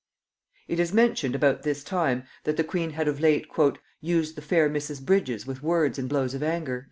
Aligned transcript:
It 0.67 0.79
is 0.79 0.91
mentioned 0.95 1.35
about 1.35 1.61
this 1.61 1.83
time, 1.83 2.23
that 2.43 2.57
the 2.57 2.63
queen 2.63 2.89
had 2.93 3.07
of 3.07 3.19
late 3.19 3.47
"used 3.99 4.35
the 4.35 4.41
fair 4.41 4.67
Mrs. 4.67 4.99
Bridges 4.99 5.45
with 5.45 5.61
words 5.61 5.99
and 5.99 6.09
blows 6.09 6.33
of 6.33 6.41
anger." 6.41 6.79